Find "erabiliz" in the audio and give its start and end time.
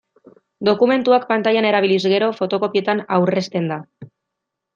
1.73-1.99